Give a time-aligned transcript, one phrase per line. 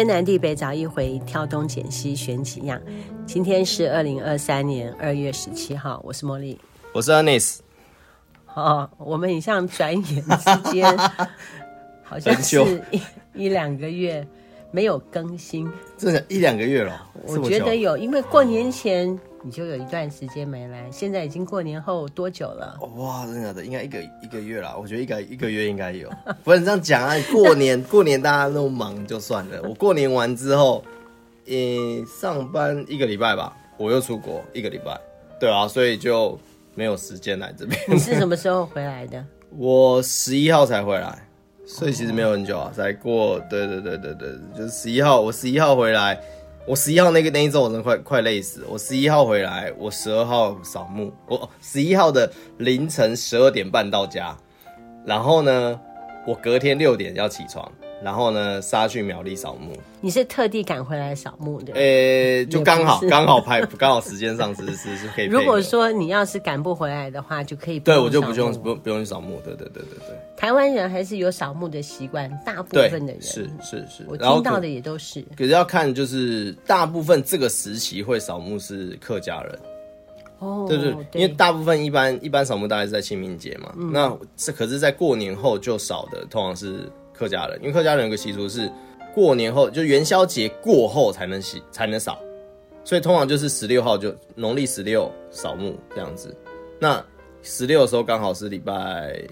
[0.00, 2.80] 天南地北找一回，挑东拣西选几样。
[3.26, 6.58] 今天是二零二三年二月十七号，我是茉莉，
[6.94, 7.58] 我是 Ernest。
[8.54, 10.96] 哦，我们很像转眼之间，
[12.02, 13.02] 好像是一
[13.34, 14.26] 一两个月
[14.70, 17.06] 没有更新，真的，一两个月了。
[17.26, 19.20] 我觉得有，因为过年前。
[19.42, 22.78] 你就有一段时间没来，现在已经过年后多久了？
[22.96, 24.78] 哇，真的的，应该一个一个月了。
[24.78, 26.10] 我觉得一个一个月应该有。
[26.44, 29.62] 不是这样讲啊，过年 过年大家那么忙就算了。
[29.62, 30.84] 我过年完之后，
[31.46, 35.00] 嗯，上班一个礼拜吧，我又出国一个礼拜。
[35.40, 36.38] 对啊，所以就
[36.74, 37.80] 没有时间来这边。
[37.88, 39.24] 你是什么时候回来的？
[39.56, 41.26] 我十一号才回来，
[41.64, 43.40] 所以其实没有很久啊，才过。
[43.48, 46.20] 对对对对对，就是十一号，我十一号回来。
[46.66, 48.64] 我十一号那个那一周我真的快快累死。
[48.68, 51.12] 我十一号回来，我十二号扫墓。
[51.26, 54.36] 我十一号的凌晨十二点半到家，
[55.04, 55.80] 然后呢，
[56.26, 57.70] 我隔天六点要起床，
[58.02, 59.76] 然后呢杀去苗栗扫墓。
[60.00, 61.74] 你是特地赶回来扫墓的？
[61.74, 65.26] 呃、欸，就刚好刚好拍 刚好时间上是是是可以。
[65.26, 69.40] 如果说你要是赶不回来的话，就可以对我就不用不用不用去扫墓。
[69.44, 70.16] 对对对对对。
[70.36, 75.20] 台湾人还是有扫墓的习惯，大部分的人是是是，我听到的也都是。
[75.36, 79.58] 可是要看，就是大部分这个时期会扫墓是客家人，
[80.38, 86.90] 哦，对对，因为大部分一般一般扫墓大概是在清明节嘛，嗯、那这可是在过年后就扫的，通常是
[87.20, 88.72] 客家人，因为客家人有个习俗是
[89.14, 92.18] 过年后就元宵节过后才能洗才能扫，
[92.82, 96.34] 所以通常就是十六号就农历十六扫墓这样子。
[96.78, 97.04] 那
[97.42, 99.22] 十六的时候刚好是礼拜。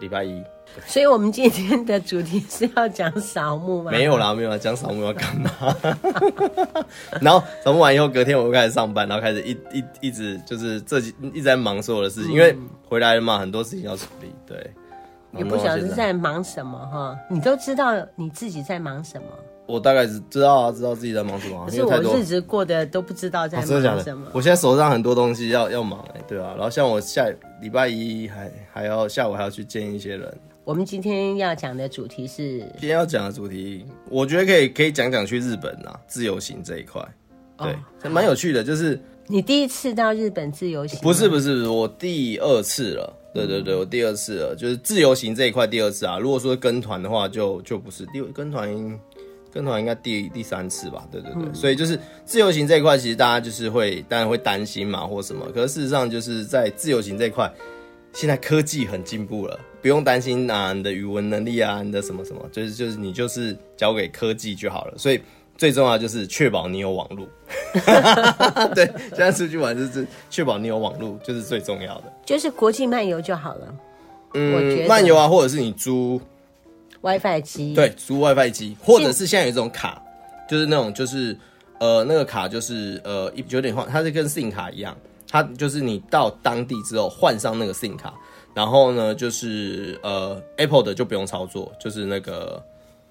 [0.00, 0.42] 礼拜一，
[0.84, 3.92] 所以我们今天的主题是要讲扫墓吗？
[3.92, 5.76] 没有啦，没有啦，讲扫墓要干嘛？
[7.22, 14.34] 然后扫墓完以后，隔天我又开始上班，然后开始一一一直就是这几一直在忙所有的事情，嗯、因为回来了嘛，很多事情要处理。
[14.44, 14.58] 对，
[15.36, 19.26] 也不晓得是在忙什么哈，你都知道你自己在忙什么？
[19.64, 21.64] 我大概知道啊，知道自己在忙什么。
[21.64, 23.90] 可是我日子过得都不知道在忙什么。
[23.90, 26.52] 哦、的的我现在手上很多东西要要忙对啊。
[26.56, 27.26] 然后像我下
[27.60, 30.40] 礼拜一还还要下午还要去见一些人。
[30.64, 37.00] 我们今天要讲的主题是，今天要讲的主题，我觉得可以可以讲讲去日本啊，自由行这一块，
[37.56, 38.62] 对，蛮、哦、有趣的。
[38.62, 41.00] 就是你第一次到日本自由行？
[41.00, 43.12] 不是不是，我第二次了。
[43.34, 46.18] 对对对，我第二次了，就是自由行这一块第二次啊。
[46.18, 49.00] 如果说跟团的话就，就就不是第跟团。
[49.54, 55.46] 跟团应该第第三次吧，对对对，嗯、所以就是自由行这一块，其实大家就是会当然会担心嘛，或什么。
[55.52, 57.52] 可是事实上就是在自由行这一块，
[58.14, 64.94] 现在科技很进步了，不用担心啊你的语文能力啊，你的什么什么，就是就是你就是交给科技就好了。
[64.96, 65.20] 所以
[65.62, 67.28] 最重要就是确保你有网路。
[68.74, 72.12] 对，现在出去玩就是确保你有网路，就是最重要的。
[72.26, 73.74] 就是国际漫游就好了。
[74.34, 76.20] 嗯，我觉得漫游啊，或者是你租。
[77.00, 80.02] WiFi 机对，租 WiFi 机，或者是现在有一种卡，
[80.50, 81.38] 就是那种就是
[81.78, 84.96] 呃那个卡就是呃有点换，它是跟 SIM 卡一样，
[85.30, 88.12] 它就是你到当地之后换上那个 SIM 卡，
[88.52, 92.60] 然后呢就是呃 Apple 的就不用操作，就是那个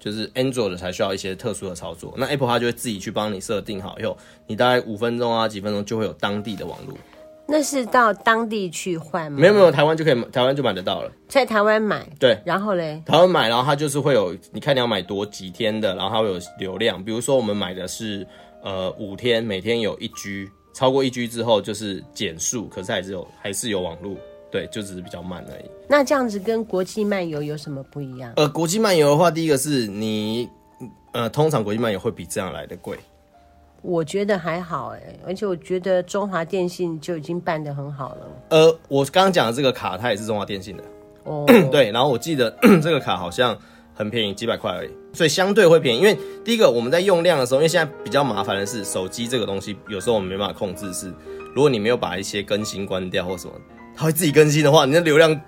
[0.02, 4.18] 就是 Android 的才需要一些特殊的操作，那 Apple 它就会自己去帮你设定好以后，
[4.48, 6.96] 你大概五分钟啊几分钟就会有当地的网络。
[7.46, 9.38] 那是到当地去换吗？
[9.38, 11.12] 没有没有，台湾就可以，台湾就买得到了。
[11.28, 17.04] 在台湾买，对，然后嘞，台湾买，然后它就是会有，你看你要买多几天的，然后它会有流量。
[17.04, 18.26] 比如说我们买的是
[18.62, 24.16] 呃五天，每天有一 G，超过一 G 之后就是减速，可是还是有还是有网络，
[24.52, 25.64] 对，就只是比较慢而已。
[25.88, 28.32] 那这样子跟国际漫游有什么不一样？
[28.36, 30.48] 呃，国际漫游的话，第一个是你
[31.12, 32.98] 呃，通常国际漫游会比这样来的贵。
[33.80, 38.28] 我觉得还好哎，而且我觉得中华电信就已经办得很好了。
[38.50, 40.84] 呃，我刚刚讲的这个卡，它也是中华电信的。
[41.24, 42.48] 哦， 对，然后我记得
[42.80, 43.58] 这个卡好像
[43.92, 45.98] 很便宜，几百块而已，所以相对会便宜。
[45.98, 50.92] 因为第一个我们在用量的时候，因为现在比较麻烦的是手机这个东西，有时候我们没办法控制。
[50.92, 51.12] 是
[51.54, 53.52] 如果你没有把一些更新关掉或什么，
[53.94, 55.38] 它会自己更新的话，你的流量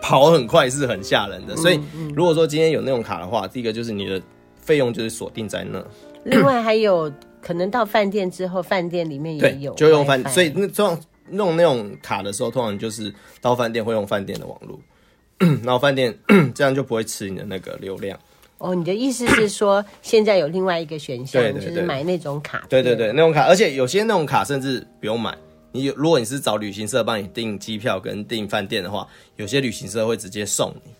[0.00, 1.56] 跑很快是很吓人的。
[1.56, 1.80] 所以
[2.14, 4.20] 如果说今天有那种卡的话，第一个就是你的
[4.60, 5.84] 费用就是锁定在那。
[6.24, 7.12] 另外还有。
[7.42, 11.00] 可能到饭店之后，饭店里面也有，就用饭，所以那这种
[11.30, 13.10] 弄那种卡的时候，通常就是
[13.40, 14.78] 到饭店会用饭店的网络，
[15.64, 16.14] 然后饭店
[16.54, 18.20] 这样就不会吃你的那个流量。
[18.58, 22.66] 哦，你的意思是说，现在有另外一个选项，对对对，就是买那种卡？
[22.68, 25.34] 对对对，那种卡，而且有些那种卡甚至不用买。
[25.72, 29.06] 你如果你是找旅行社帮你订机票跟订饭店的话，
[29.36, 30.90] 有些旅行社会直接送你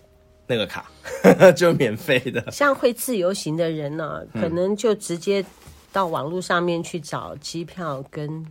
[0.47, 0.89] 那个卡，
[1.55, 2.51] 就免费的。
[2.51, 5.45] 像会自由行的人呢、啊，可能就直接。
[5.93, 8.45] 到网络上面去找机票跟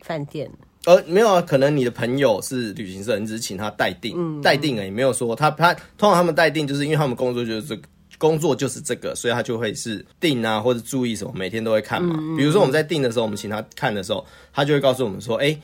[0.00, 0.50] 饭店，
[0.86, 7.78] 呃，没有啊，可能你的朋友是旅行社，你只是请他代订，代订而已，没有说他他通常他们代订，就是因为他们工作就是
[8.18, 12.16] 工作就是这个，所以他就会是定啊或者注意什么，每天都会看嘛。
[12.36, 15.56] 比如说我们在定的时候，我们请他看的时候，他就会告诉我们说，哎，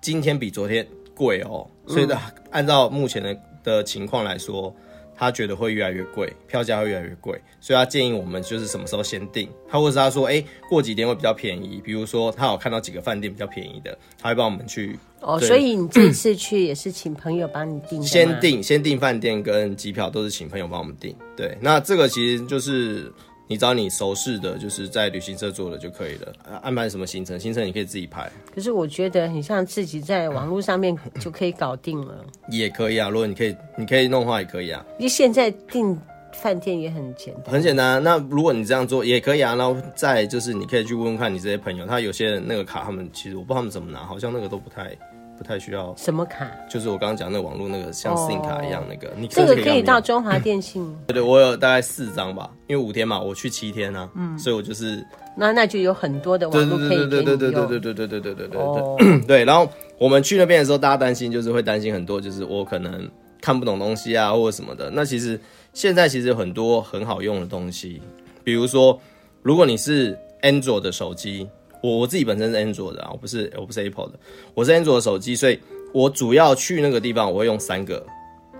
[0.00, 2.18] 今天比昨天贵哦，所以的
[2.50, 4.74] 按照目前的的情况来说。
[5.20, 9.46] 他觉得会越来越贵，票价会越来越贵，所以他建议我们就是什么时候先订。
[9.68, 14.98] 他或者是他说，哎、欸，过几天会比较便宜，比如说他有看到几个饭店比较便宜的，他会帮我们去。
[15.20, 18.02] 哦，所以你这次去也是请朋友帮你订？
[18.02, 21.14] 先订，先订饭店跟机票都是请朋友帮我们订。
[21.36, 23.12] 对，那这个其实就是。
[23.50, 26.32] 你找你熟识的，就是在旅行社做的就可以了。
[26.62, 28.30] 安排什么行程，行程你可以自己排。
[28.54, 32.24] 可是我觉得很像自己在网络上面就可以搞定了。
[32.48, 34.86] 也可以啊，如果你可以，你可以弄的话也可以啊。
[34.98, 36.00] 因为现在订
[36.32, 37.98] 饭店也很简单，很简单啊。
[37.98, 39.56] 那如果你这样做也可以啊。
[39.56, 44.96] 然后再就是你可以去问问看你这些朋友，他有些人那个卡，他们其实我不知道他们怎么拿，好像那个都不太。
[45.40, 50.94] 不太需要什么卡，就是我刚刚讲那个网络那个像 SIM 卡一样那个，哦、你这个可以到中华电信。
[51.08, 55.02] 对对，我有大概四张吧，因为五天嘛，我去七天啊，嗯，所以我就是
[55.34, 57.08] 那那就有很多的网络可以。
[57.08, 59.44] 对对对对对对对对对对对对对 对。
[59.46, 59.66] 然后
[59.96, 63.10] 我们去那边的时候，大家担心就是会担心很多，就是我可能
[63.40, 64.90] 看不懂东西啊，或者什么的。
[64.90, 65.40] 那其实
[65.72, 68.02] 现在其实有很多很好用的东西，
[68.44, 69.00] 比如说
[69.40, 71.48] 如果你是 Android 的手机。
[71.82, 74.18] 我我自己本身是安卓的啊，我不是我不是 Apple 的，
[74.54, 75.58] 我是安卓的手机，所以
[75.92, 78.04] 我主要去那个地方，我会用三个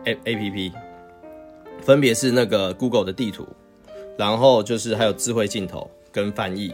[0.04, 0.72] A A P P，
[1.82, 3.46] 分别是那个 Google 的地图，
[4.16, 6.72] 然后就是还有智慧镜头跟翻译。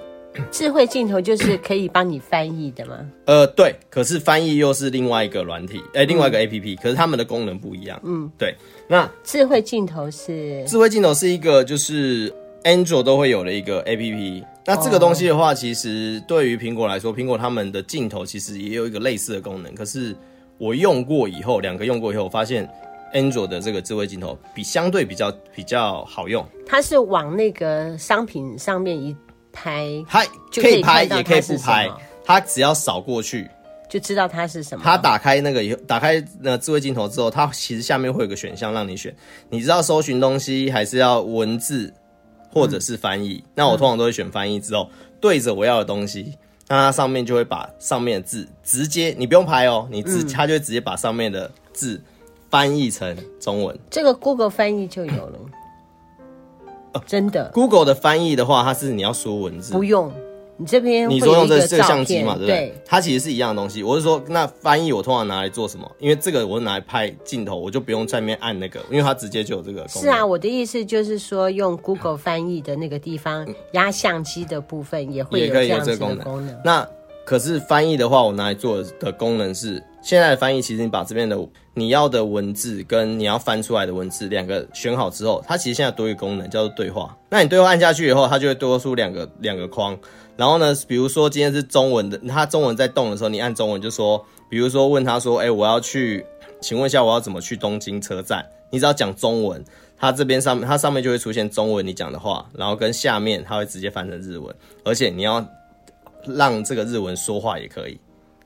[0.50, 2.98] 智慧镜头就是可以帮你翻译的吗？
[3.24, 7.98] 呃，对，可是翻译又是另外一个软体，哎、欸，另外一个 A P P，、嗯、可是他们的功能不一样。
[8.04, 8.54] 嗯，对。
[8.86, 12.30] 那智慧镜头是智慧镜头是一个就是
[12.66, 14.44] 安卓都会有的一个 A P P。
[14.64, 19.72] 那这个东西的话，其实对于苹果来说，苹果他们的镜头其实也有一个类似的功能。
[19.72, 20.16] 可是
[20.58, 22.68] 我用过以后，两个用过以后，我发现
[23.12, 26.44] 安卓的这个智慧镜头比相对比较比较好用。
[26.66, 29.14] 它是往那个商品上面一
[29.52, 31.88] 拍，它可以拍也可以不拍，
[32.24, 33.48] 它只要扫过去
[33.88, 34.82] 就知道它是什么。
[34.84, 39.14] 它打开那个以后，打开那智慧镜头之后，它其实下面会有个选项让你选，
[39.50, 41.94] 你知道搜寻东西还是要文字。
[42.56, 44.88] 或者是翻译，那我通常都会选翻译之后，
[45.20, 46.32] 对着我要的东西，
[46.68, 52.00] 那它上面就会把上面的字直接，你不用拍哦，你直，它就会直接把上面的字
[52.48, 53.78] 翻译成中文。
[53.90, 55.38] 这个 Google 翻译就有了，
[57.06, 57.50] 真的。
[57.52, 60.10] Google 的翻译的话，它是你要说文字，不用。
[60.58, 62.56] 你这边你说用这这个相机嘛，对不对？
[62.56, 63.82] 对，它其实是一样的东西。
[63.82, 65.90] 我是说，那翻译我通常拿来做什么？
[65.98, 70.02] 因为这个我拿来拍镜头，我就不用在那边按那个，因为它直接就有这个功能。
[70.02, 76.24] 是啊，我的意思就是说，用 Google 翻译的那个地方压相机的部分也会有这样子的功能。
[76.24, 76.88] 功能那
[77.26, 81.36] 可是翻译的话，我拿来做的功能是现在的翻译，其实你把这边的
[81.74, 87.14] 你要的文字跟你要翻出来的文字两个选好之后，它其实现在多一个功能叫做对话。
[87.28, 89.98] 那你对话按下去以后，它就会多出两个两个框。
[90.36, 96.24] 然后呢，比如说今天是中文的，他中文在动的时候，你按中文就说，比如说问他说，哎，我要去，
[96.60, 98.44] 请问一下我要怎么去东京车站？
[98.70, 99.64] 你只要讲中文，
[99.96, 105.42] 它这边上面它上面就会出现中文你讲的话，然后跟下面它会直接翻成日文，而且你要
[106.26, 107.98] 让这个日文说话也可以，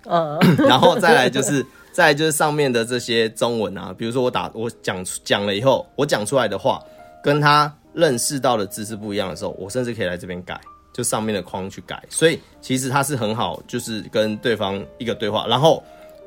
[0.05, 6.81] 嗯，然后再来就是再就是上面的这些中文啊，比如说我打我讲讲了以后，我讲出来的话
[7.23, 10.61] 跟他认识到的字是不一样的时候，我甚至可以来这边改。
[10.93, 15.47] 就上面的框去改，所以其实它是很好，就是跟对方一个对话。
[15.47, 15.83] 然后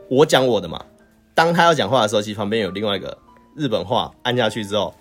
[0.09, 0.83] 我讲我的嘛，
[1.33, 3.17] 当他要讲话的时候，其实旁边有另外一个
[3.55, 4.93] 日本话，按下去之后，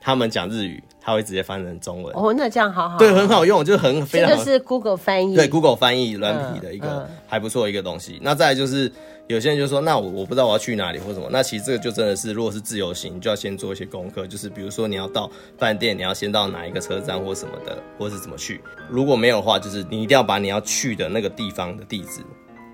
[0.00, 2.14] 他们讲日语，他会直接翻成中文。
[2.14, 4.30] 哦，那这样好好，对，很好用，就是很非常。
[4.30, 8.14] 这个是 Google 翻译，对，Google 翻译软体的一个还不错的一个东西。
[8.14, 8.92] 嗯嗯、那再来就是。
[9.28, 15.28] 有些人就说，那我我不知道我要去哪里或什么，那其实这个就真的是，如果是自由行，你就要先做一些功课，就是比如说你要到
[15.58, 18.60] 饭店，你要先到哪一个车站或什么的，或是怎么去。
[18.88, 22.20] 如果没有的话，就是你一定要把你要去的那个地方的地址，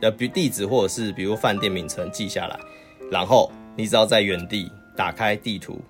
[0.03, 2.61] 呃，比地址或者是比如饭店名称记下来，
[3.11, 5.81] 然后你只要在原地打开地图。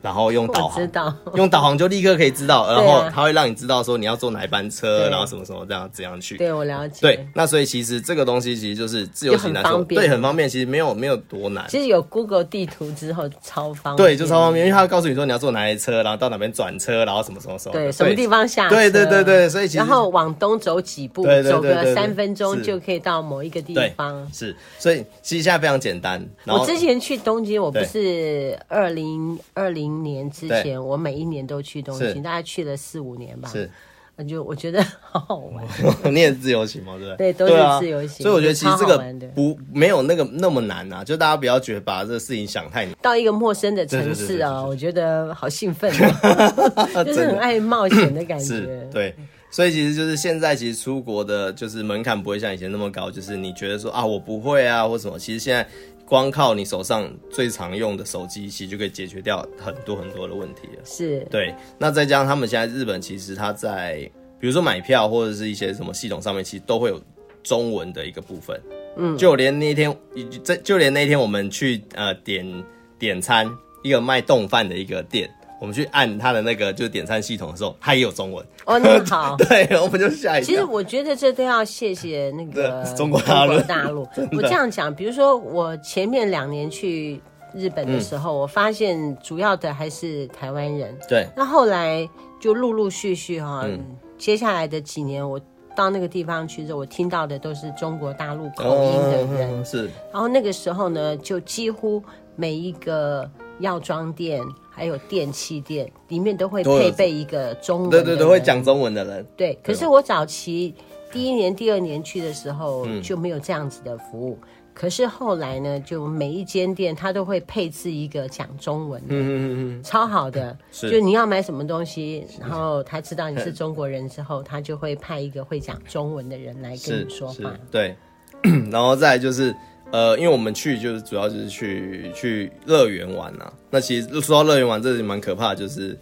[0.00, 6.36] 然后用导航，知道用导航就立刻可以知道，然后它会让你知道说你要坐哪一班车，然后什么什么这样怎样去。
[6.36, 6.98] 对，我了解。
[7.00, 10.48] 对，那所以其实这个东西其实就是自由行来说，对，很方便。
[10.48, 11.64] 其实没有没有多难。
[11.68, 14.08] 其实有 Google 地图之后超方便。
[14.08, 17.72] 对，就超方便，因为它会告诉你说你要坐哪一车，然后到哪边转车，然后什么什么什么。
[17.72, 18.68] 对，什么地方下。
[18.68, 24.26] 对对对对，所以其实然后往东走几步，走个三分钟就可以到某一个地方。
[24.32, 26.24] 是，所以其实现在非常简单。
[26.46, 30.78] 我之前去东京，我不是二零二零年之前。
[30.82, 33.48] 我每一年都去东京，大概去了四五年吧。
[33.48, 33.68] 是，
[34.16, 35.64] 我就我觉得 好好玩。
[36.12, 36.94] 你也是自由行吗？
[36.98, 37.32] 对不对？
[37.32, 38.08] 对，都是自由行。
[38.08, 38.98] 啊、所以我觉得其实这个
[39.34, 42.94] 不没有那个那么难啊，就大家不要觉得把这个事情想太难。
[43.00, 48.88] 到一个陌生的城市啊，我觉得好兴奋、啊， 就是很爱冒险的感觉。
[48.92, 49.14] 对，
[49.50, 53.10] 所以其实就是现在其实出国的，就是门槛不会像以前那么高。
[53.10, 55.66] 就是你觉得说啊，我不会啊，或什么，其实现在。
[56.08, 60.82] 光靠你手上最常用的手机，其实就可以解决掉很多很多的问题了。
[60.82, 61.54] 是，对。
[61.78, 64.10] 那再加上他们现在日本，其实他在
[64.40, 66.98] 比如说买票或者是一些什么系统上面，其实都会有
[67.42, 68.58] 中文的一个部分。
[68.96, 69.94] 嗯，就连那天，
[70.42, 72.64] 在就连那天我们去呃点
[72.98, 73.46] 点餐，
[73.82, 75.30] 一个卖冻饭的一个店。
[75.60, 80.44] 我们去按他的那个就是点餐系统的时候，他也有中文哦， 那好，对，我们就下一。
[80.44, 83.60] 其实我觉得这都要谢谢那个中国大陆。
[83.62, 87.20] 大陆， 我这样讲，比如说我前面两年去
[87.52, 90.96] 日本的时候，嗯、我发现主要的还是台湾人。
[91.08, 91.26] 对。
[91.36, 93.80] 那后来就陆陆续续哈、嗯，
[94.16, 95.40] 接下来的几年我
[95.74, 99.60] 到那个地方去之后，我听到的都是中国大陆口音的人。
[99.60, 99.90] 哦、是。
[100.12, 102.00] 然后那个时候呢，就几乎
[102.36, 104.40] 每一个药妆店。
[104.78, 109.26] 还有电器店里面都会配备一个中文，对对对，会讲中文的人。
[109.36, 110.72] 对，可是我早期
[111.10, 114.38] 第一年、第二年去的时候就没有这样子的服务。
[114.40, 120.56] 嗯、可是后来呢，就每一间店它都会配置一个讲中文的，嗯嗯嗯，超好的。
[120.70, 127.52] 就你要买什么东西，然后他知道你是中国人之后，他就会派一个会讲中文的人来跟你说话。
[127.68, 127.96] 对，
[128.70, 129.52] 然后再来就是。
[129.90, 133.52] 呃，因为我们去就是主要就是去去乐园玩呐、啊。
[133.70, 135.98] 那其实说到乐园玩，这是蛮可怕的，就是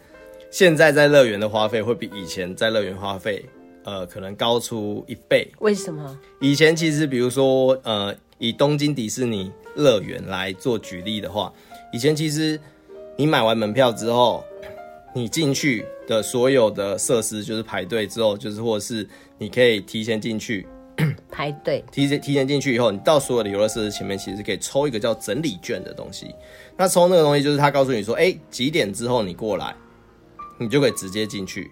[0.50, 3.44] 现在在乐园的花费会比以前在乐园花费
[3.84, 5.48] 呃可能高出一倍。
[5.60, 6.18] 为什么？
[6.40, 11.52] 以前其实比如说呃以东京迪士尼乐园来做举例的话，
[11.92, 12.58] 以前其实
[13.16, 14.44] 你买完门票之后，
[15.14, 20.66] 你进去的所有的设施就是排队之后，就是或者是你可以提前进去。
[21.30, 26.34] 排队提前提前进去以后，你到所有的游乐设施前面，其实可以抽一个叫整理券的东西。
[26.76, 29.74] 那抽那个东西，就是他告诉你说，哎、欸，几点之后你过来，
[30.58, 31.70] 你就可以直接进去。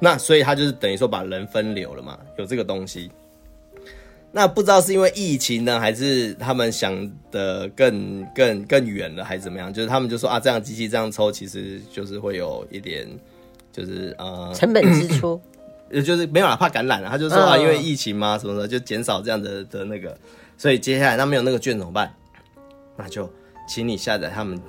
[0.00, 3.10] 那所以他就是等于说把人分流了嘛，有这个东西。
[4.32, 9.72] 那不知道是因为疫情呢，还是他们想的更更更远了，还是怎么样？
[9.72, 13.06] 就是他们就说啊，这样机器这样抽，其实就是会有一点，
[13.72, 15.40] 就是呃，成本支出。
[15.90, 20.16] 也就是没有啦，怕感染了，他就说啊，因为疫情嘛，什么的，就减少这样的的那个，
[20.56, 22.12] 所以接下来他没有那个券怎么办？
[22.96, 23.30] 那就
[23.68, 24.60] 请你下载他们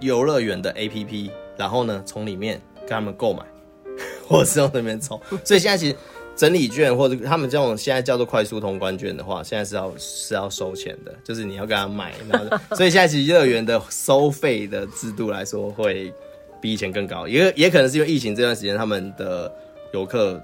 [0.00, 3.42] 游乐园的 APP，然后呢，从里面跟他们购买，
[4.26, 5.20] 或者是从那边抽。
[5.44, 5.96] 所以现在其实
[6.34, 12.14] 整理券或者他们这种现在叫做快速通关券的话，现在是要是要收钱的，就是你要跟他买。
[12.28, 16.12] 然后 所以现在其实乐园的收费的制度来说，会
[16.60, 19.52] 比以前更高，也也可能是因为疫情这段时间他们的。
[19.92, 20.40] 游客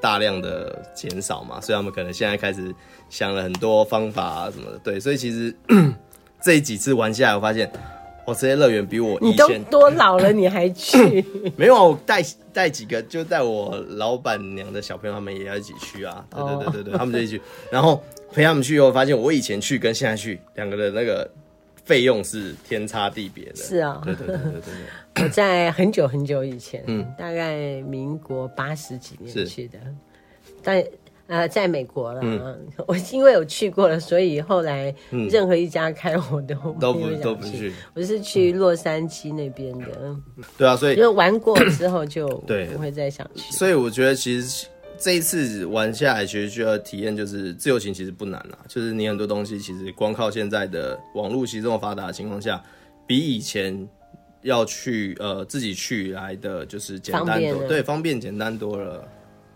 [0.00, 2.74] 大量的减少嘛，所以他们可能现在开始
[3.08, 4.78] 想了很多方法啊什么的。
[4.82, 5.54] 对，所以其实
[6.42, 7.70] 这几次玩下来，我发现，
[8.24, 11.24] 我这些乐园比我以前你都多老了，你还去？
[11.56, 16.24] 没有啊，我带带几个，就带我老板娘的小朋友，他们也要一起去啊。
[16.30, 21.28] 对对对对对，他们就一起去，然后陪他们去以后，发现我以前去跟现在去两个的那个。
[21.82, 24.62] 费用是天差地别的，是啊，对对对对对。
[25.22, 29.78] 我在很久很久以前，嗯，大概民国八十几年去的，
[30.62, 30.82] 但
[31.26, 34.94] 呃，在美国了，嗯， 我因为有去过了，所以后来
[35.30, 40.16] 任何一家开我都都不都不去，我是去洛杉矶那边的，
[40.58, 42.66] 对啊，所以就玩过之后就 对。
[42.66, 44.66] 不会再想去，所以我觉得其实。
[45.02, 48.58] 这一次玩下来，其实需要体验就是自由行，其实不难啦。
[48.68, 52.62] 就是你很多东西，其实光靠现在的网络其实这么发达的情况下，
[53.06, 53.88] 比以前
[54.42, 59.06] 要去呃自己去来的就是简单多，对，方便简单多了。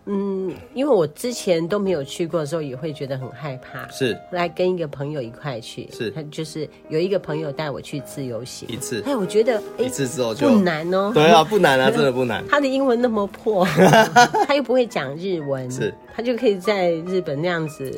[0.07, 3.89] 嗯，因为我之前都没有去过的时候，也会觉得很害怕。
[3.89, 9.01] 是，来跟一个朋友一块去，是，他就是有一个朋友带我去自由行一次。
[9.03, 11.11] 哎，我觉得一次之后就不难哦。
[11.11, 12.43] 对啊，不难啊，真的不难。
[12.47, 13.65] 他的英文那么破，
[14.45, 17.91] 他又不会讲日文，是，他就可以在日本那样子，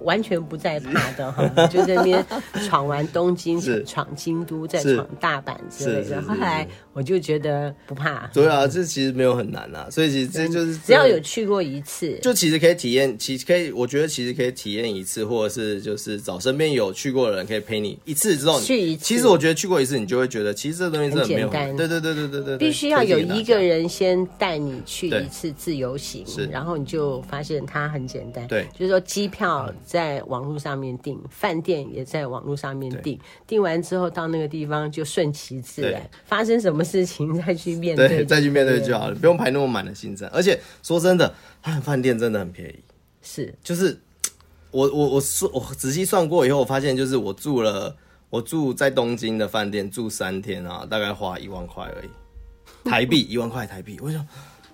[0.00, 2.24] 完全不再怕的哈，就在那边
[2.66, 6.22] 闯完东京， 闯京都，再闯大阪之类的。
[6.22, 8.28] 后来我就觉得不怕。
[8.32, 19.04] 对啊，这其实没有很难啊，所以其实这就是只要有去过一次，就其实可以体验，其实可以，我觉得其实可以体验一次，或者是就是找身边有去过的人可以陪你一次之后，去一次。
[19.04, 21.76] 其实我觉得去过一次，你就会觉得其实这东西真的没有很简单。
[21.76, 40.28] 对对对对对对，必须要有一个人先带你去一次自由行，然后你就发现现它很简单，对，就是说机票在网络上面订，饭店也在网络上面订，订完之后到那个地方就顺其自然，发生什么事情再去面对，对，再去面对就好了，不用排那么满的行程。
[40.28, 41.34] 而且说真的
[41.82, 42.78] 饭店真的很便宜，
[43.22, 43.98] 是，就是
[44.70, 47.96] 我我我算我仔细算过以后，我发现就是我住了，
[48.30, 54.24] 我住在东京的饭店住三天啊，大概花一万块而已，台币一万块台币，我想。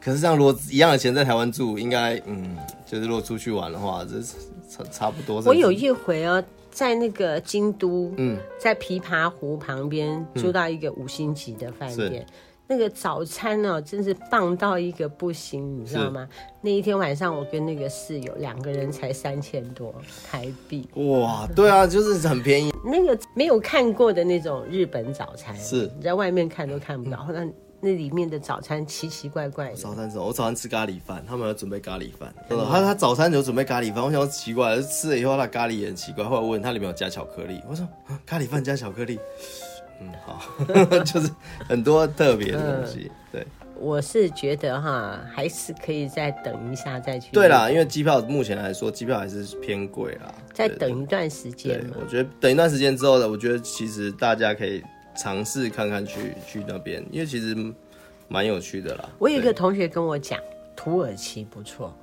[0.05, 4.21] 可是这样，如果一样的钱在台湾住，应该嗯，就是如果出去玩的话，这
[4.69, 5.41] 差差不多。
[5.47, 12.35] 我有一回啊，在那个京都，嗯，在琵琶湖旁边住到一个五星级的饭店，嗯、
[12.67, 16.29] 那个早餐呢、啊，真是棒到一个不行，你知道吗？
[16.61, 19.95] 那一天晚上，我跟那个室友两个人才三千多
[20.31, 20.87] 台币。
[20.97, 22.71] 哇，对啊，就是很便宜。
[22.85, 27.55] 那个没有看过的那种日本早餐，是你在外面看都看不到，那、嗯。
[27.85, 29.77] 那里面的早餐奇奇怪怪的。
[29.77, 32.35] 早餐什么，我早餐吃咖喱饭，他们要准备咖喱饭。
[32.49, 36.25] 他他早餐就准备咖喱饭，我想说奇怪，吃了以后他咖喱也很奇怪。
[36.25, 37.87] 后来问他里面有加巧克力，我说
[38.25, 39.19] 咖喱饭加巧克力，
[40.01, 40.43] 嗯，好，
[41.05, 41.31] 就是
[41.69, 43.13] 很多特别的东西。
[43.31, 43.47] 对，
[43.79, 47.33] 我是觉得哈，还是可以再等一下再去。
[47.33, 50.35] 对啦，因为机票目前来说，机票还是偏贵啦。
[50.55, 51.85] 再等一段时间。
[52.01, 54.83] 我觉得等一段时间之后呢，我觉得其实大家可以。
[55.17, 57.57] 尝试看看去去那边，因为其实
[58.29, 59.09] 蛮有趣的啦。
[59.19, 60.39] 我有一个同学跟我讲，
[60.75, 61.95] 土耳其不错。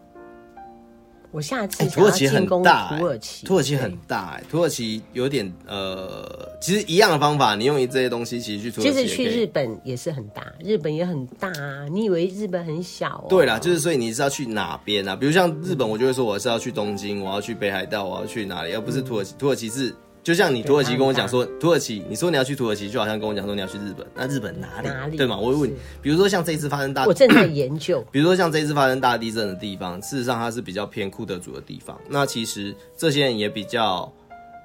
[1.31, 6.27] 我下次土耳其很大，土耳其土耳其很大，土耳其有点呃，
[6.59, 9.01] 其实一样的方法，你用这些东西，其实去土耳其。
[9.01, 11.87] 其实去日本也是很大，日本也很大啊。
[11.89, 13.25] 你以为日本很小？
[13.29, 15.15] 对啦，就是所以你是要去哪边啊？
[15.15, 18.73] 比如像日本，我就会说我是要去东京，我要去北海道，我要去哪里？
[18.73, 19.95] 而不是土耳其，土耳其是。
[20.23, 24.87] 就像你土耳其跟我讲说，土耳其，你说你要去土耳其，就好像跟我讲说你要去日本，那日本哪里？
[24.87, 25.17] 哪里？
[25.17, 25.35] 对吗？
[25.35, 28.05] 我会问你，比如说像这一次发生大，我正在研究。
[28.11, 31.99] 比如说像这一次发生大地震的地方，事实上它是比较偏库德族的地方。
[32.07, 34.13] 那其实这些人也比较，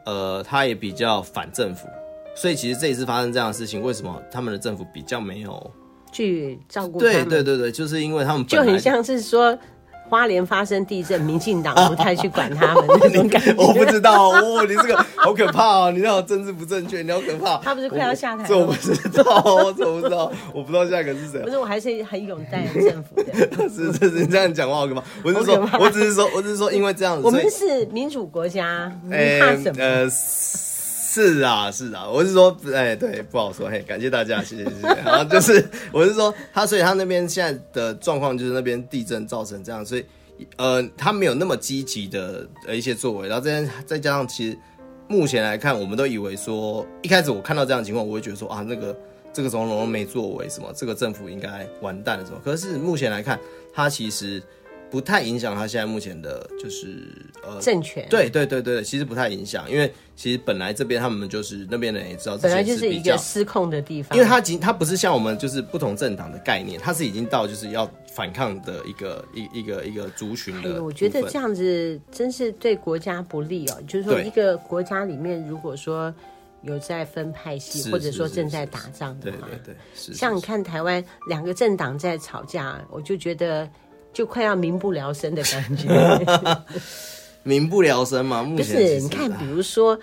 [0.05, 1.89] 呃，他也比较反政府。
[2.35, 5.71] 所以其实这一次发生这样的事情，为什么他们的政府比较没有
[6.13, 6.99] 去照顾？
[6.99, 9.59] 对对对对，就是因为他们就很像是说。
[10.09, 13.55] 花莲发生地震，民进党不太去管他们那种 感觉。
[13.57, 15.91] 我不知道哦，你这个好可怕哦！
[15.93, 17.59] 你那种政治不正确，你好可怕。
[17.59, 18.49] 他不是快要下台了？
[18.49, 20.33] 这我不知道，我怎么不知道？
[20.55, 21.41] 我不知道下一个是谁。
[21.41, 23.33] 不是，我还是很勇戴政府的。
[23.69, 25.03] 是是是，你这样讲话好可怕。
[25.25, 29.83] 我是说，我只是说，我只是说，因为这样子，我们是民主国家，你怕什么？
[29.83, 30.07] 呃。
[31.17, 34.87] 是啊，是啊，我是说，哎，对，不好说，嘿，感谢大家，谢谢谢谢。
[35.03, 40.05] 然后就是，我是说，他所以他那边现在的状况就是那边地震造成这样，所以
[40.59, 43.29] 呃，他没有那么积极的呃一些作为。
[43.29, 44.59] 然后这边再加上，其实
[45.09, 48.95] 目前来看，我们都以为说，一开始我看到这样的情况，我会觉得说啊，那个
[49.33, 52.39] 这个总统没作为，什么这个政府应该完蛋了什么。
[52.45, 53.41] 可是目前来看，
[53.73, 54.43] 他其实。
[54.91, 57.09] 不太影响他现在目前的，就是
[57.45, 58.07] 呃政权。
[58.09, 64.17] 对对对对，其实不太影响，因为其实本来这边他们就是那边人也知道，本来就是一个失控的地方。
[64.17, 70.83] 因为他已经他不是像我们就是不同政党的概念，他是已经到就是要反抗的一个一一个一个族群的。
[70.83, 73.83] 我觉得这样子真是对国家不利哦。
[73.89, 76.15] 就是说，一个国家里面如果说
[76.63, 83.69] 有在分派系，或者说正在打仗的话，对对对，像你看台湾两个政党在吵架，我就觉得。
[84.17, 86.67] 就快要民不聊生的感觉，
[87.45, 88.43] 民不聊生嘛？
[88.43, 89.99] 目前不是，你看，比如说，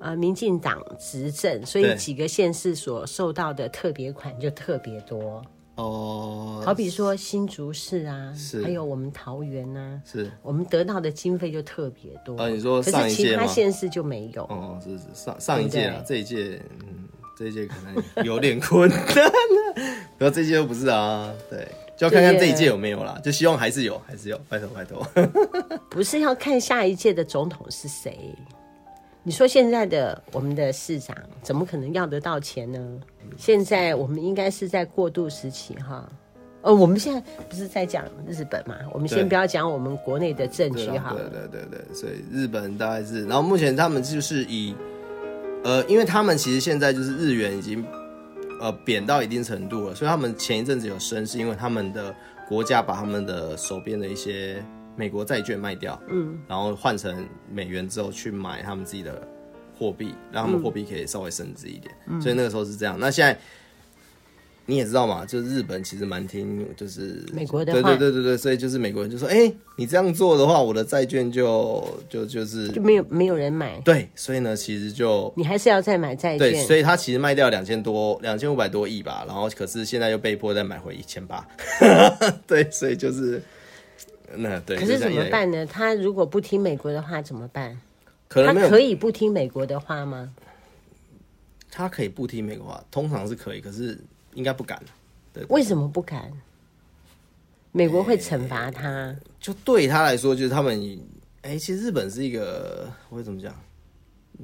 [0.00, 5.42] 呃，民进党执政，所以几个县市所受到的特别款就特别多
[5.74, 6.62] 哦。
[6.64, 12.38] 好比说新竹市啊，是还有我们桃园啊，是我们得到的经费就特别多。
[12.38, 13.42] 啊，你说上一届吗？
[13.42, 14.44] 其他县市就没有。
[14.44, 18.98] 哦，是是上上一届啊，这一届，嗯，这一届可能有点困难。
[20.16, 21.68] 然后这一届又不是啊，对。
[21.98, 25.04] 就要看看这一届有没有啦，就希望还是有，还是有，拜托拜托。
[25.90, 28.16] 不是要看下一届的总统是谁？
[29.24, 32.78] 你说现在的我们的市长怎么可能要得到钱呢？
[33.36, 36.08] 现在我们应该是在过渡时期哈。
[36.62, 38.76] 呃，我们现在不是在讲日本嘛？
[38.92, 41.16] 我们先不要讲我们国内的政局哈。
[41.16, 44.72] 对对对对，所以日本大概是，然后目前他们就是以，
[45.64, 47.84] 呃，因为他们其实现在就是日元已经。
[48.60, 52.14] 呃，贬到一定程度了，所以他们前一阵子有升，是因为他们的
[52.48, 54.62] 国家把他们的手边的一些
[54.96, 59.26] 美国债券卖掉，嗯，然后换成美元之后去买他们自己的
[59.78, 62.96] 货币，让他们货币可以稍微升值一点，嗯，所以那个时候是这样。
[62.98, 63.38] 那现在。
[64.70, 81.48] 你也知道嘛，就是日本其实蛮听，就是美国的话，对对对对对，所以就是美国人就说，哎、欸，你这样做的话，我的债券就就就是就没有没有人买，对，所以呢，其实就你还是要再买债券，对，所以他其实卖掉两千多两千五百多亿吧，然后可是现在又被迫再买回一千八，
[82.46, 83.42] 对，所以就是
[84.36, 84.76] 那对。
[84.76, 85.64] 可是怎么办呢？
[85.64, 87.80] 他如果不听美国的话怎么办？
[88.28, 90.30] 可能他可以不听美国的话吗？
[91.70, 93.98] 他可以不听美国话，通常是可以，可是
[94.38, 94.80] 应该不敢。
[95.32, 96.32] 对，为什么不敢？
[97.72, 98.88] 美国会惩罚他？
[98.88, 100.80] 欸，就对他来说，就是他们，
[101.42, 103.52] 哎、欸，其实日本是一个，我会怎么讲？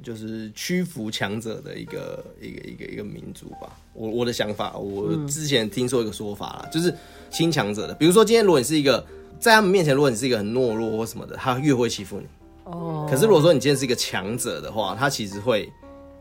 [0.03, 3.79] 就是屈服强者的一个一个一个一个民族吧。
[3.93, 6.93] 我我的想法，我之前听说一个说法啦，嗯、就是
[7.31, 7.93] 亲强者的。
[7.95, 9.03] 比如说，今天如果你是一个
[9.39, 12.27] 在他们面前，如果你是一个很懦弱或什么的，他越会欺负你。
[12.65, 13.07] 哦。
[13.09, 15.71] 可是如果说你今天是一个强者的话，他其实会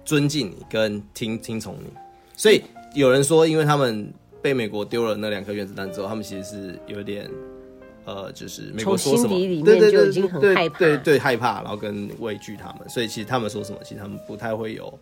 [0.04, 1.90] 尊敬你跟听听从你。
[2.36, 2.62] 所以
[2.94, 4.12] 有人说，因为他们。
[4.44, 7.26] 被美国丢了那两颗原子弹之后，他们其实是有点，
[8.04, 14.98] 呃，就是美国说什么，对对对对对对对害怕，然后跟畏惧他们，所以其实他们说什么，其实他们不太会有，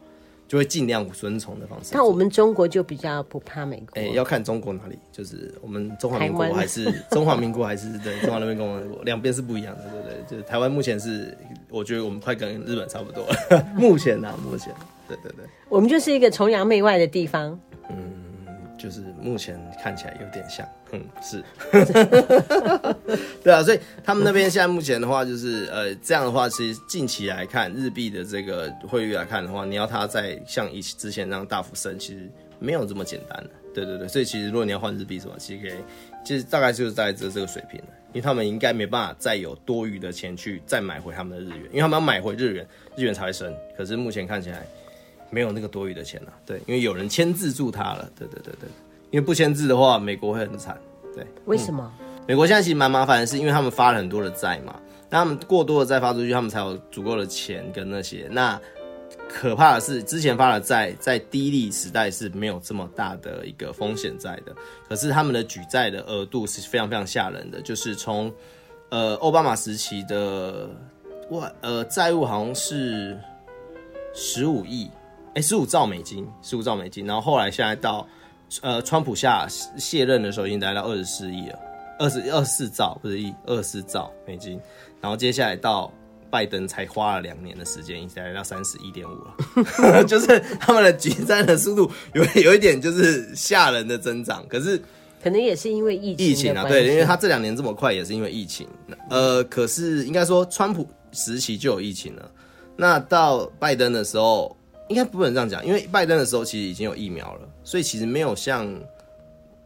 [0.47, 1.91] 就会尽量遵从的方式。
[1.93, 10.15] 那我们中国就比较不怕美国，哎，要看中国哪里，就是我们中华民国还是 中华民国还是对中华人民共和国，两边是不一样的，对不对？
[10.31, 11.37] 就是台湾目前是，
[11.69, 14.73] 我觉得我们快跟日本差不多了， 目前呢，目前，
[15.09, 17.72] 对对对，我们就是一个崇洋媚外的地方，嗯。
[18.79, 21.43] 就是目前看起来有点像，嗯，是，
[23.45, 33.51] 对啊，所以他们那边现在目前的话，就是呃，这样的话，其实近期来看，日币的这个汇率来看的话，你要它再像以之前那样大幅升，其实没有这么简单的。
[33.75, 35.79] 对对对，所以其实如果你要换日币什么，其实可以，
[36.25, 43.55] 其实大概就是在这这个水平了，因为他们应该没办法再有多余的钱去再买回他们的日元，因为他们要买回日元，日元才会升。
[43.77, 44.67] 可是目前看起来。
[45.33, 48.69] 没有那个多余的钱了，对，因为有人签字住他了，对对对对，
[49.11, 50.79] 因为不签字的话，美国会很惨，
[51.15, 51.27] 对。
[51.47, 51.91] 为什么？
[52.01, 58.29] 嗯，美国现在其实蛮麻烦的是，因为他们发了很多的债嘛，那他们过多的债发出去，他们才有足够的钱跟那些。
[58.31, 58.61] 那
[59.27, 64.55] 可怕的是，之前发的债在低利时代是没有这么大的一个风险在的，
[64.87, 68.31] 可是他们的举债的额度是非常非常吓人的，就是从
[68.91, 70.69] 呃奥巴马时期的
[71.31, 73.19] 外呃债务好像是
[74.15, 74.91] 十五亿。
[75.35, 78.07] 哎，十五兆美金，十五兆美金，然后后来现在到，
[78.61, 81.59] 呃，川普下卸任的时候已经来到二十四亿了，
[81.99, 84.61] 二十二十四兆不是亿，二十四兆美金，
[85.01, 85.91] 然后接下来到
[86.31, 94.79] 拜登才花了两年的时间，已经来到三十一点五了， 就是他们的举债的速度有有一点就是吓人的增长，可是
[95.23, 98.69] 可能也是因为疫情疫情啊，对，因为他这两年这么快也是因为疫情，
[99.09, 102.31] 呃，可是应该说川普时期就有疫情了，
[102.77, 104.55] 那到拜登的时候。
[104.93, 108.67] 应该不能这样讲，因为拜登的时候其实已经有疫苗了，所以其实没有像，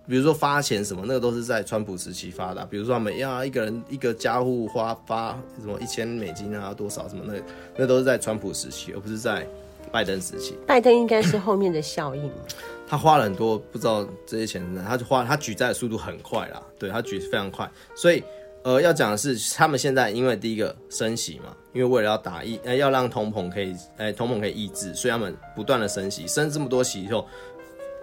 [0.06, 2.64] 比如说发钱什么，那个都是在川普时期发的。
[2.66, 7.34] 比如说他们要一个人一个家户花发什么一千美金啊，多少什么那
[7.76, 9.46] 那都是在川普时期，而不是在
[9.90, 10.56] 拜登时期。
[10.66, 12.30] 拜登应该是后面的效应。
[12.86, 18.22] 他花了很多不知道这些钱，他就花他举债的速度很快啦，对他举非常快，所以。
[18.66, 27.28] 呃，要讲的是，他们现在因为第一个升息嘛，因为为了要打抑，呃，要让通膨可以，呃，通膨可以抑制，所以他们不断的升息，升这么多息以后，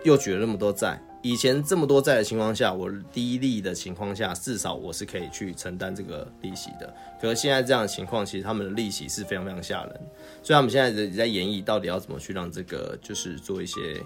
[0.05, 0.97] 又举了那么多债。
[1.21, 6.93] 以前这么多债的情况下，我低利的情况下，至少我是可以去承担这个利息的。
[7.19, 10.01] 可是现在这样的情况，其实他们的利息是非常非常吓人，
[10.41, 14.01] 所以他们现在也在演绎到底要怎么去让这个就是做一些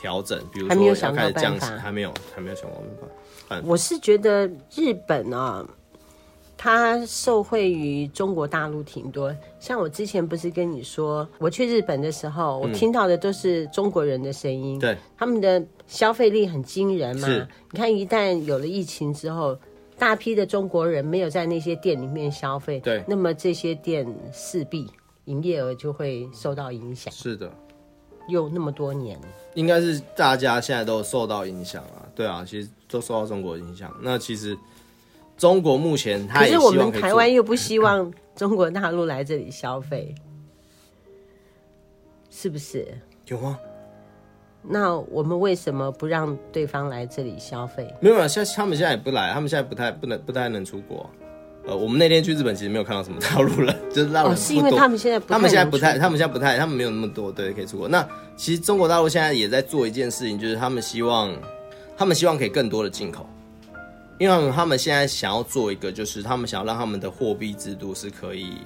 [0.00, 2.82] 调整，比如说要开始降息，还没有，还没有想过
[3.48, 3.68] 办法。
[3.68, 5.64] 我是觉得日本啊。
[6.62, 17.26] 他受惠于中国大陆挺多，像我之前不是跟你说，我去日本的时候，我听到的都是中国人的声音，对、嗯，他们的消费力很惊人嘛。
[17.72, 19.58] 你看，一旦有了疫情之后，
[19.98, 24.88] 大批的中国人没有在那些店里面消费，对，那么这些店势必
[25.24, 27.12] 营业额就会受到影响。
[27.12, 27.52] 是的，
[28.28, 29.20] 又那么多年，
[29.54, 32.06] 应该是大家现在都受到影响啊。
[32.14, 33.92] 对啊，其实都受到中国影响。
[34.00, 34.56] 那其实。
[35.36, 40.14] 中国目前可，可是我们台湾又不希望中国大陆来这里消费，
[42.30, 42.86] 是不是？
[43.26, 43.58] 有吗？
[44.62, 47.92] 那我们为什么不让对方来这里消费？
[48.00, 51.08] 没有啊，现在他们现在也不来，他们现在不太不能不太能出国。
[51.64, 57.88] 呃，我们那天去日本其实没有看到什么大陆人， 就是让人、哦、是因为他们现在不太他们现在不太他们现在不太他们没有那么多对可以出国。
[57.88, 61.32] 那其实中国大陆现在也在做一件事情，就是他们希望
[61.96, 63.26] 他们希望可以更多的进口。
[64.18, 68.56] 因为他们现在想要做一个，就是他们想要让他们的货币制度是可以，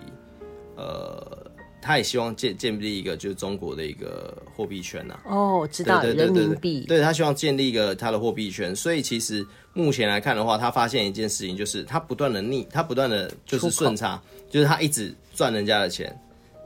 [0.76, 1.46] 呃，
[1.80, 5.30] 他也希望建建立一个就是中国的一个货币圈呐、啊。
[5.34, 6.84] 哦，知道，人民币。
[6.86, 16.14] 对，他希望建立一个他的货币圈，所以其实目前来看的话，他发现一件事情，就是他不断的逆，他不断的就是顺差，就是他一直赚人家的钱，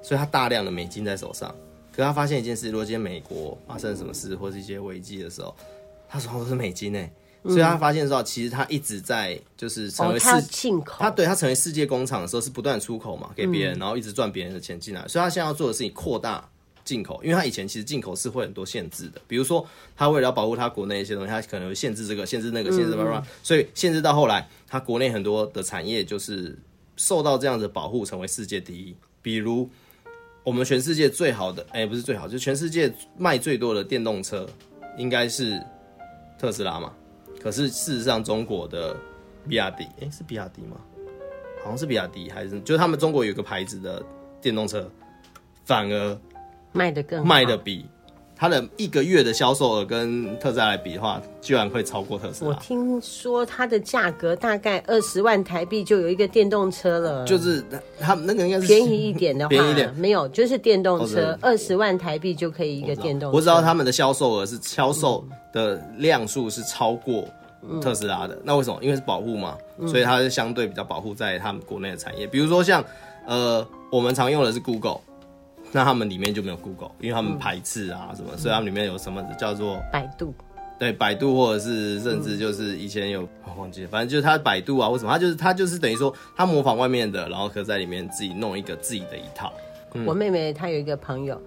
[0.03, 1.55] 所以他大量的美金在手上。
[1.93, 5.55] 可是他发现一件事，如果今天美国发生什么事或是一些危机的时候，
[6.09, 7.13] 他手上都是美金诶。
[7.45, 15.07] 所以他发现说，其实他一直在就是成为世进口，他对他成为世界工厂的时候是不断出口嘛，给别人，然后一直赚别人的钱进来。
[15.09, 16.47] 所以他现在要做的事情扩大
[16.85, 26.59] 进口，因为他以前其实进口是会很多限制的，比如说他为了要保护他国内一些东西，他可能会限制这个、限制那个、限制什么，所以限制到后来，他国内很多的产业就是
[26.97, 28.95] 受到这样的保护，成为世界第一。
[29.23, 29.69] 比如
[30.43, 34.47] 我们全世界最好的，哎，不是最好，就全世界卖最多的电动车
[34.99, 35.59] 应该是
[36.39, 36.93] 特斯拉嘛。
[37.43, 38.95] 可是事实上，中国的
[39.49, 40.77] 比亚迪，哎，是比亚迪吗？
[41.63, 44.03] 好像是比亚迪，还是就是他们中国有个牌子的
[44.41, 44.91] 电动车，
[45.65, 46.19] 反而
[46.73, 47.87] 卖的更卖的比
[48.41, 52.51] 它的一个月的销售额跟特斯拉来比的话，居然会超过特斯拉。
[52.51, 57.63] 我听说它的价格大概二十万台币就有一个电动车了，就是
[58.01, 63.37] 它那个应该是便宜一点的话，便宜一点没有，就是电动车二十万台币就可以一个电动车。
[63.37, 65.23] 我知道他们的销售额是销售
[65.53, 67.29] 的量数是超过。
[67.83, 68.79] 特斯拉的那为什么？
[68.81, 69.55] 因为是保护嘛，
[69.87, 72.27] 所以它是相对比较保护在他们国内的产业。
[72.27, 72.83] 比如说像
[73.27, 74.99] 呃，我们常用的是 Google，
[75.73, 80.35] 那他们里面就没有 Google，因为他们排斥啊什么，所以他们里面有什么叫做百度？
[80.79, 85.13] 对，百度或者是甚至就是以前有忘记了，反正就是他百度啊，为什么？
[85.13, 89.53] 他就是他就是等于说他模仿外面的，然后可在里面自己弄一个自己的一套。
[90.07, 91.41] 我妹妹她有一个朋友，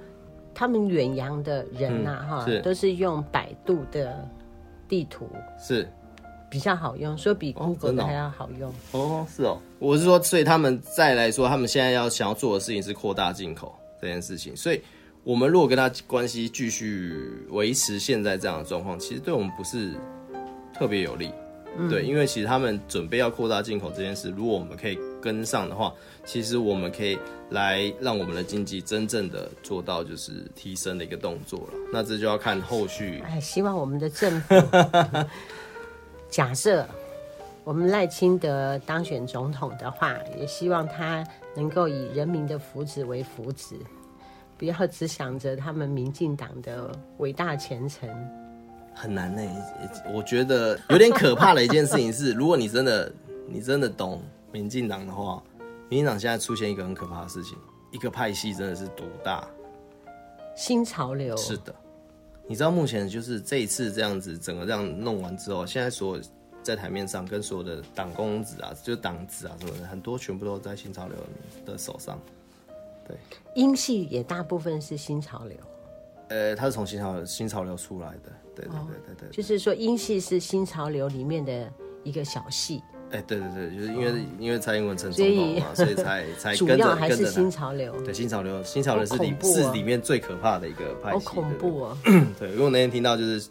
[0.53, 4.23] 他们远洋的人呐，哈，都是用百度的
[4.87, 5.27] 地图
[5.59, 5.87] 是。
[6.49, 9.27] 比较好用，说比 Google 的还要好用哦，哦。
[9.27, 13.73] 是哦，我是说，所以他们再来说，他们现在要想要做的事情是扩大进口
[14.03, 14.55] 这件事情。
[14.55, 14.81] 所以，
[15.23, 17.15] 我们如果跟他关系继续
[17.49, 19.91] 维持现在这样的状况，其实对我们不是
[20.73, 21.31] 特别有利。
[21.75, 25.91] 嗯、对，因为其实他们准备要扩大进口这件事，如果我们可以跟上的话，
[26.23, 27.17] 其实我们可以
[27.49, 31.73] 来让我们的经济真正的做到就是提升的一个动作了。
[31.91, 33.23] 那这就要看后续。
[33.25, 34.53] 哎，希望我们的政府。
[36.29, 36.87] 假设
[37.63, 43.75] 我们赖清德当选总统的话，也希望他能够以人民的福祉为福祉，
[44.57, 48.09] 不要只想着他们民进党的伟大前程。
[48.95, 49.41] 很难呢，
[50.13, 53.11] 我觉得有点可怕的一件事情是， 如果你真的
[53.47, 55.41] 你真的懂民进党的话，
[55.89, 57.57] 民进党现在出现一个很可怕的事情，
[57.91, 59.47] 一个派系真的是独大，
[60.55, 61.35] 新潮流。
[61.37, 61.73] 是的。
[62.45, 66.23] 你知道目前就是这一次这样子，整个这样弄完之后，现在所有
[66.63, 71.17] 在台面上跟所有的党公子啊，就是党子啊什么的，很多全部都在新潮流
[71.65, 72.17] 的手上。
[73.07, 73.17] 对，
[73.55, 75.57] 英系也大部分是新潮流。
[76.29, 78.31] 呃，他是从新潮新潮流出来的。
[78.55, 81.71] 对对对对对，就是说英系是新潮流里面的
[82.03, 82.81] 一个小系。
[83.13, 87.93] 哎，对对对，就是因为、嗯、因为蔡英文成总统嘛， 所以，才才跟着主要还是新潮流。
[88.01, 91.25] 对，新潮流，新潮流是里、啊、是里面最可怕的一个派系。
[91.27, 91.97] 好恐怖啊！
[92.39, 93.47] 对，因为我那天听到就是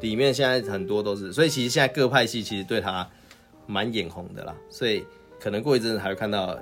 [0.00, 3.04] 里面现在很多都是，所以其实现在各派系其实对他
[3.66, 5.04] 蛮眼红的啦，所以
[5.40, 6.56] 可能过一阵子还会看到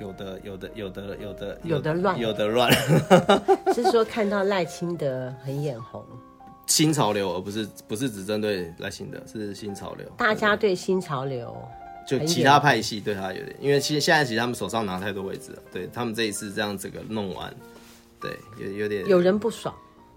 [0.00, 2.72] 有的有的有的有的有的乱有的乱，
[3.74, 6.04] 是说看到赖清德很眼红。
[6.66, 10.06] 新潮流，而不是不是只针对赖清德，是新潮流。
[10.18, 11.56] 大家对新潮流。
[12.08, 17.54] 就其他派系对他有点，因为其实现在其实他们手上拿太多位置了，对他们这一次这样整个弄完，
[18.18, 19.74] 对有有点有人不爽，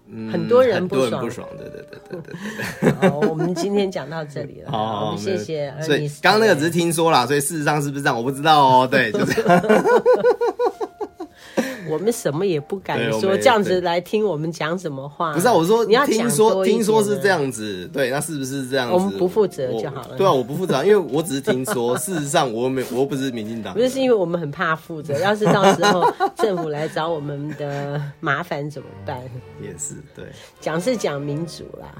[0.08, 2.34] 嗯，很多人不爽，很多人不爽，对对对对对
[2.80, 3.10] 对，对。
[3.10, 5.74] 好， 我们今天讲到这里了， 好，谢谢。
[5.82, 8.88] 所以刚刚那个只是听说啦，所以事实上是不是这样，我不知道哦。
[8.90, 9.42] 对，就是。
[11.88, 15.32] 我们什么也不敢说，这样子来听我们讲什么话？
[15.32, 18.94] 不是啊，我说你要听说，听说是这样子，对，那是不是这样子？
[18.94, 20.16] 我们不负责就好了。
[20.16, 23.74] 对啊，我不负责，因为我只是听说，事实上我没，我又不是民进党。
[23.74, 26.04] 不是，是因为我们很怕负责，要是到时候
[26.36, 29.20] 政府来找我们的麻烦怎么办？
[29.62, 30.24] 也是对，
[30.60, 31.94] 讲是讲民主啦，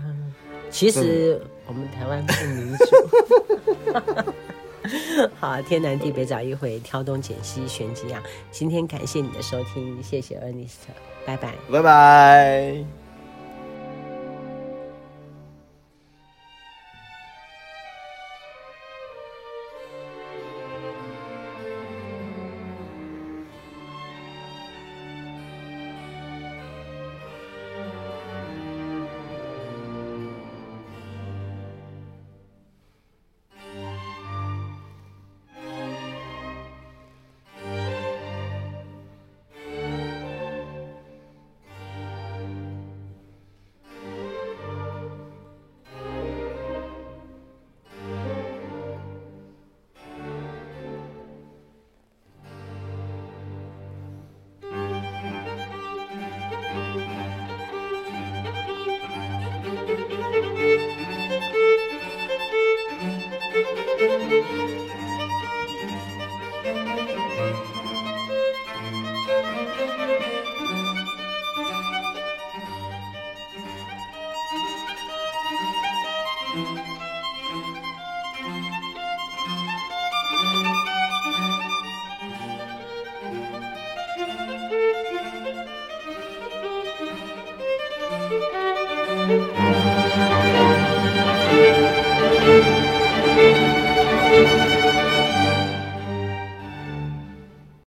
[0.70, 2.84] 其实我们台湾不民主。
[5.38, 8.22] 好，天南地北找一回，挑东拣西选几样。
[8.50, 10.90] 今天感谢你的收听，谢谢 Ernest，
[11.26, 13.01] 拜拜，拜拜。